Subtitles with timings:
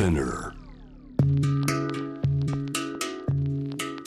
[0.00, 0.54] Spinner.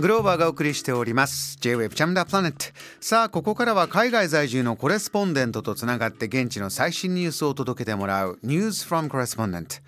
[0.00, 1.58] グローバーがお送りしております。
[1.60, 2.58] J-Wave チャムダプラネット
[3.00, 9.80] さあここからは海外在住のコレスポンデントとつながって現地の最新ニュースを届けてもらう News from Correspondent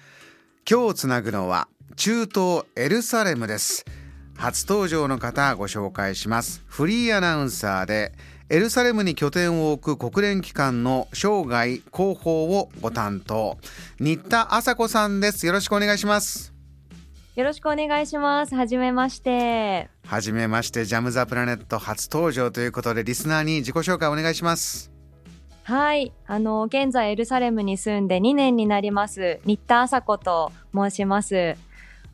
[0.70, 1.66] 今日つなぐのは
[1.96, 3.84] 中東エルサレムです。
[4.36, 6.62] 初登場の方ご紹介します。
[6.68, 8.12] フリーアナウンサーで
[8.50, 13.58] エルサレムに拠点を置く国連機関の生涯広報をご担当
[14.00, 16.54] 新田麻子さんですよろしくお願いします
[17.36, 18.56] よろしくお願いします。
[18.56, 19.88] はじめまして。
[20.04, 24.90] はじめましてジャム・ザ・プラネット初登場ということでリスナーに自己紹介お願いします
[25.62, 26.12] はい。
[26.26, 29.38] あの、現在エルサレムに住んで2年になります。
[29.44, 31.56] 新田麻子と申します。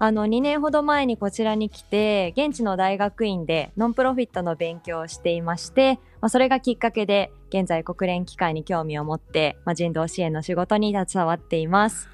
[0.05, 12.11] あの、2年ほど前にこちらに来て、現地の大学院でノンプロフィットの勉強をしていまして、まあ、それがきっかけで、現在国連機関に興味を持って、まあ、人道支援の仕事に携わっています。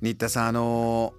[0.00, 1.12] 新田さんあの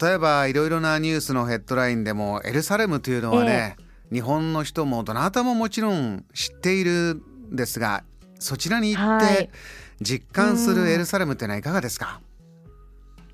[0.00, 3.76] 例えばいろいろなニュースのヘッドラインでもエルサレムというのはね、
[4.12, 8.04] 日本の人もどなたももちろん知っているんですが
[8.38, 9.48] そちらに行っはい。
[9.48, 9.50] て
[10.00, 12.20] 実感するエルサレムってのはいかがですか、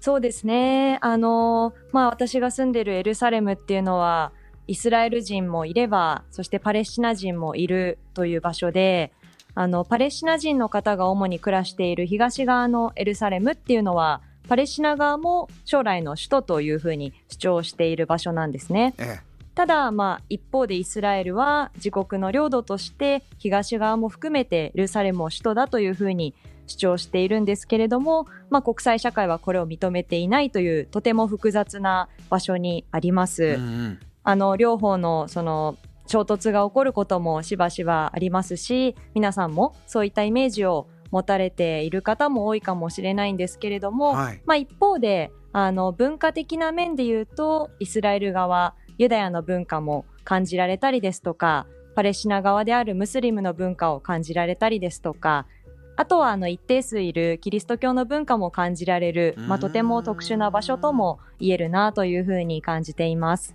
[0.00, 0.98] そうですね。
[1.00, 4.32] あの、まあ私が住んでるエルサレムっていうのは、
[4.66, 9.12] イスラエル人もいれば、そしてパレスチナ人もいるという場所で、
[9.54, 18.94] あの、パレスチナ人の方が主に暮らしている東側のエルサレムっていうのは、パレスチナ側も将来の首都というふうに主張している場所なんですね。
[18.98, 19.18] え
[19.58, 26.32] ただ、まあ、一方でイスラエルは自国の領土として東側も含めてエルサレムを首都だというふうに
[26.68, 33.44] 主張しているんですけれども、まあ、国際社会はこれを認めていないというとても複雑な場所にあります。
[33.44, 55.46] えうんうんあの両方のその衝突が起こることもしばしばありますし皆さんもそういったイメージを持たれている方も多いかもしれないんですけれども、はいまあ、一方であの文化的な面で言うとイスラエル側ユダヤの文化も感じられたりですとかパレスチナ側であるムスリムの文化を感じられたりですとか
[56.00, 63.52] あとはあの一定数いるキリスト教の文化も感じられる、まあ、とても特殊な場所とも言えるなというふうに感じています。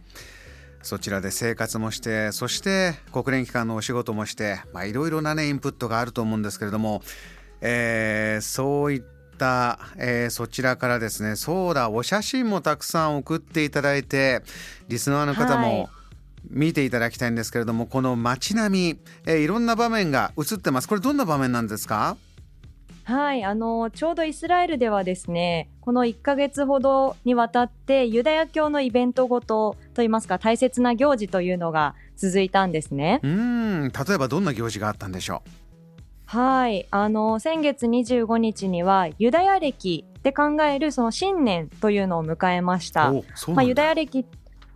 [0.82, 7.02] そちらで生活もしてそして国連機関のお仕事もしてまあいろいろなねインプットがあると思うんですけれども、
[7.62, 9.04] えーそういっ
[9.38, 14.42] た、えーそちらからですねそうだお写真もたくさん送っていただいて
[14.90, 15.72] リスナーの方はい。
[15.72, 15.90] も
[16.50, 20.90] 見ていただきたいんですけれども、この街並み、えーいろんな場面が映ってます。
[20.90, 22.18] これどんな場面なんですか？
[23.04, 33.20] はい、あのちょうどイスラエルではですねこの1ヶ月ほどにわたってユダヤ教のイベントごとといいますか大切な行事というのが続いたんですね。
[33.24, 35.44] うーん例えばどんな行事があったんでしょ
[36.26, 43.12] はい、あの先月25日にはユダヤ歴で考えるその新年というのを迎えました。
[43.12, 43.22] ま
[43.58, 44.26] あ、ユダヤ歴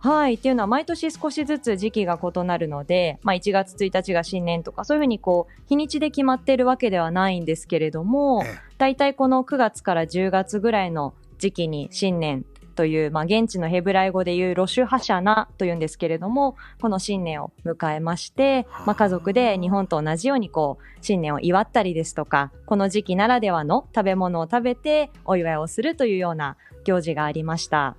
[0.00, 12.44] はい、っていうのは毎年少しずつ時期が異なるので、まあ、1月1日が新年とかそういうふうにこう日にちで決まっているわけではないんですけれども、え大体この9月から10月ぐらいの時期に新年
[12.76, 27.96] という、まあ、現地のヘブライ語でいうロシュハシャナというんですけれどもこの新年を迎えまして、まあ、家族で日本と同じようにこう新年を祝ったりですとかこの時期ならではの食べ物を食べてお祝いをするというような行事がありました。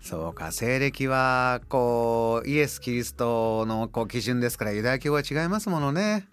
[0.00, 6.26] そうか西暦はこうイエス・キリストのこう基準ですからユダヤ教は違いますものね。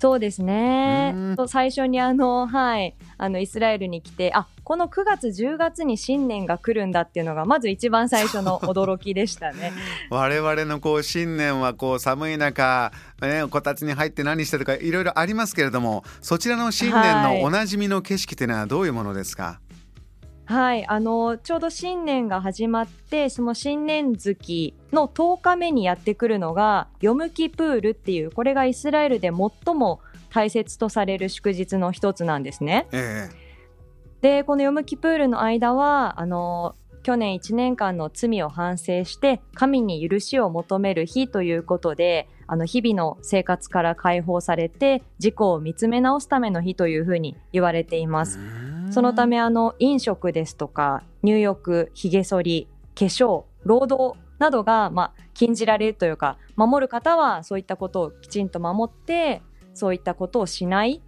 [0.00, 1.14] そうですね。
[1.48, 9.72] 最初にあの、はい、あのイスラエルに来て、あこの9月、10月に新年が来るんだっていうのが、まず一番最初の驚きでしたね。
[10.10, 19.67] 我々のこう新年はこう寒い中、ね、こたつに入って何してとかいろいろありますけれどもそちらの新年のおなじみの景色っていうのはどういうものですか、はい、
[20.88, 30.00] あのちょうど新年が始まって、その新年月の10日目にやってくるのが、ヨムキプールっていう、これがイスラエルで最も
[30.30, 32.86] 大切とされる祝日の一つなんですね。
[32.92, 33.28] え
[34.20, 48.38] でこのヨムキプールの間はあの去年1年間の罪を反省して神に許しを求める日ということであの日々の生活から解放されて自己を見つめ直すための日というふうに言われています。
[48.90, 59.42] そのためあの飲食ですとか入浴、ひげ剃り、化粧、労働などが、まあ、禁じられるというか守る方はそういったことをきちんと守って
[59.74, 61.02] そういったことをしない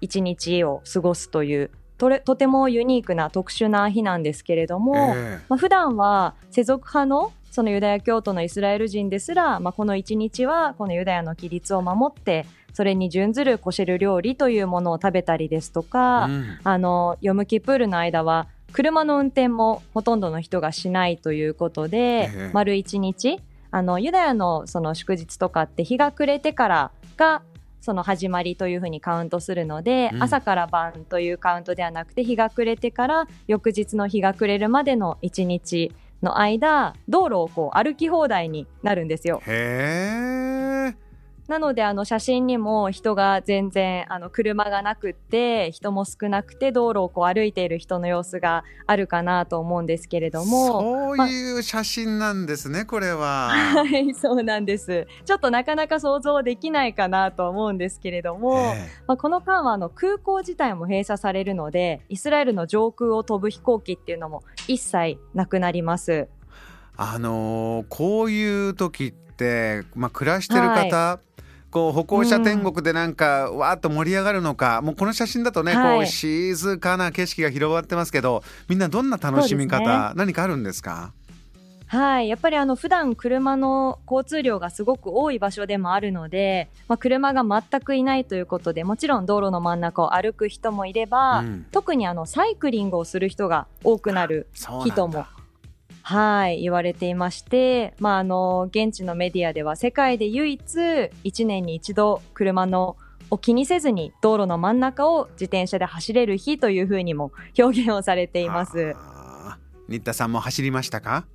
[0.00, 5.38] 一日を過ごすというとれとてもユニークな特殊な日なんですけれども、え。
[5.48, 16.58] まあ、普段は世俗派のそのユダヤ教徒のイスラエル人ですら、まあ、この一日はこのユダヤの規律を守ってそれに準ずるコシェル料理というものを食べたりですとか、うん。
[16.64, 22.50] あのヨムキプールの間は車の運転もほとんどの人がしないということで、ええ。
[22.52, 23.38] 丸一日
[23.70, 27.42] あのユダヤのその祝日とかって日が暮れてからが
[27.80, 30.22] その始まりというふうにカウントするので、うん。
[30.24, 39.42] 朝から晩というカウントではなくて日が暮れてから翌日の日が暮れるまでの一日の間道路をこう歩き放題になるんですよ。
[39.46, 40.63] へー
[41.46, 50.80] なのであの写真にも人が全然あの車がなくって人も少なくて道路をこう歩いている人の様子があるかなと思うんですけれども。
[50.80, 53.50] そういう写真なんですねこれは。
[53.50, 55.06] はい、そうなんです。
[55.26, 66.26] ちょっとなかなか想像できないかなと思うんですけれども、えまあ、この間はあの空港自体も閉鎖されるので、イスラエルの上空を飛ぶ飛行機っていうのも一切なくなります。
[66.96, 69.23] あのーこういう時って、
[69.94, 71.18] まあ、暮らしてる方、
[71.70, 75.98] こう歩行者天国でなんか、わーっと盛り上がるのかもうこの写真だとね、はい。
[75.98, 81.12] こう静かな景色が広がってますけどみんなどんな楽しみ方、何かあるんですか？
[81.86, 91.66] はい、やっぱりあの普段車の交通量がすごく多い場所でもあるので、まあ、車が全くいないということでもちろん道路の真ん中を歩く人もいれば、うん。
[91.70, 95.26] 特にあのサイクリングをする人が多くなる人も
[96.06, 102.98] はい、言われていまして、まあ、あの、現地のメディアでは世界で唯一1年に一度車の
[103.30, 108.94] を気にせずに道路の真ん中を自転車で走れる日というふうにも表現をされています。
[109.88, 111.26] 新田さんも走りましたか？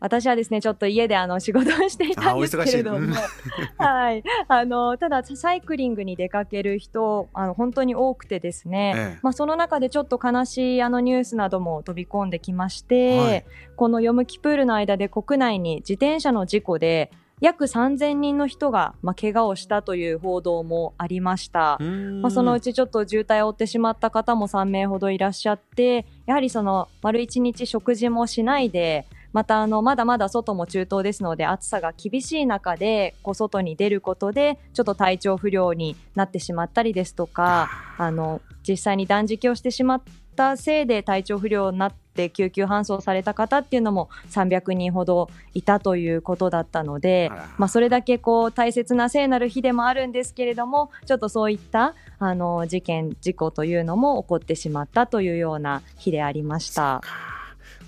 [0.00, 3.14] 私はですね、ちょっと家であの仕事をしていたんですけれども。
[3.78, 9.18] はい、あの、ただサイクリングに出かける人、あの、本当に多くてですね、ええ。
[9.22, 13.44] まあ、その中でちょっと悲しいあのニュースなども飛び込んできまして、はい。
[13.76, 17.10] このヨムキプールの間で国内に自転車の事故で
[17.40, 21.78] 約3000人の人が、まあ、怪我をしたという報道もありました。
[22.22, 29.06] まあ、そのうちちょっと渋滞を負ってしまった方も3名ほどいらっしゃって、やはりその丸1日食事もしないで、
[29.36, 37.68] またあのまだまだ外も中東ですので暑さが厳しい中でこう外に出ることでちょっと体調不良になってしまったりですとか
[37.98, 40.02] あの実際に断食をしてしまっ
[40.36, 57.02] たせいで体調不良になって救急搬送された方っていうのも300人ほどいたということだったのでまあ、それだけこう大切な聖なる日でもあるんですけれどもちょっとそういったあの事件事故というのも起こってしまったというような日でありました。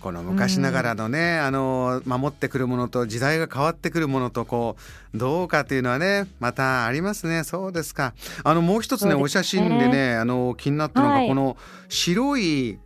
[0.00, 4.77] この昔ながらのね、あの守ってくるものと時代が変わってくるものとこ
[5.15, 7.45] うどうかっていうのはねまたありますね。
[7.45, 8.15] そうですか。
[8.45, 9.15] あのもう一つねね。
[9.15, 11.29] お写真でねあの気になったのが、はい。
[11.29, 11.56] この
[11.89, 12.79] 白い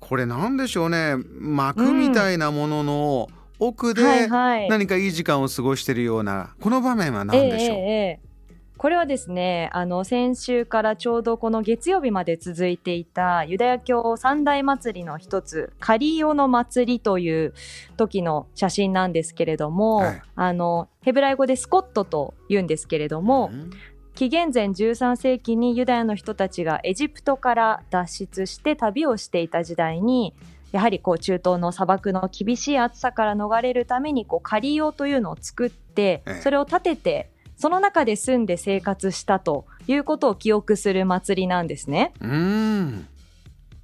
[0.00, 1.16] これなんでしょうね。
[1.38, 3.28] 幕みたいなものの
[3.58, 8.33] 奥で何かいい時間を過ごしているようなこの場面は何でしょう、ええええ
[8.76, 17.54] これはですねあの先週からちょうどこの月曜日まで続いていたユダヤ教三大祭りの一つカリオの祭りという
[17.96, 20.22] 時の写真なんですけれども、はい。
[20.34, 23.70] あのヘブライ語でスコットと言うんですけれども、うん。
[24.14, 30.34] 紀元前13世紀にユダヤの人たちがエジプトから脱出して旅をしていた時代に
[30.70, 36.40] やはりこう中東の砂漠の厳しい暑さから逃れるためにこうカリオというのを作ってええ。
[36.42, 42.12] それを立ててその中で住んで生活したということを記憶する祭りなんですね。
[42.20, 43.08] うーん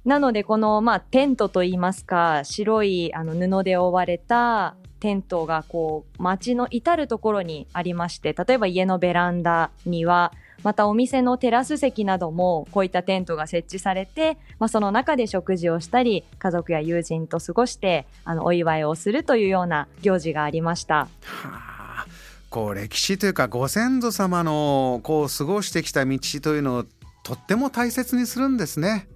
[0.03, 10.31] なのでこの、まあ、テントといいますか白いあの布で覆われたテントがこう街の至る所にありまして例えば家のベランダ庭
[10.63, 20.95] またお店のテラス席などもこういったテントが設置されて、まあ、その中で食事をしたり家族や友人と過ごしてあのお祝いをするというような行事がありました。
[20.95, 21.09] は
[21.67, 21.70] あ
[22.51, 26.85] こう歴史というかご先祖様のこう過ごしてきた道というのを
[27.23, 29.07] とっても大切にするんですね。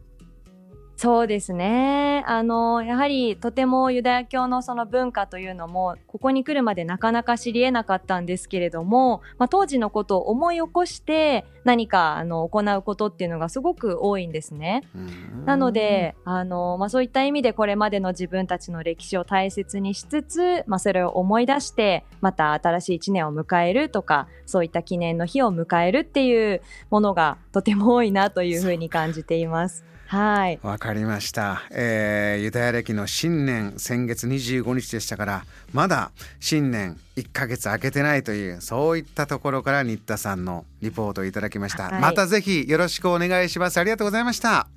[0.96, 2.24] そうですね。
[2.26, 14.84] あの、やはりとてもユダヤ教のその文化というのも、ここに来るまでなかなか知り得なかったんですけれども、まあ、当時のことを思い起こして何かあの行うことっていうのがすごく多いんですね。
[14.96, 29.86] うんなので、あの、まあ、そういった意味でこれまでの自分たちの歴史を大切にしつつ、まあ、それを思い出して、また新しい一年を迎えるとか、そういった記念の日を迎えるっていうものがとても多いなというふうに感じています。
[30.08, 30.60] はい。
[30.62, 42.02] わかりました、えーユダヤ歴の新年先月25日でしたからまだ新年1ヶ月空けてないというそういったところから新田さんのリポートをいただきました、はい。
[42.02, 43.80] またぜひよろしくお願いします。
[43.80, 44.68] ありがとうございました。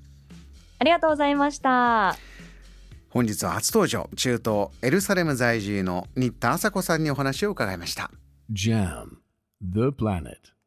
[0.80, 2.16] ありがとうございました。
[3.10, 8.10] 本日は初登場中東エルサレム在住の新田麻子さんにお話を伺いました。
[8.52, 9.16] Jam,
[9.62, 10.57] the planet.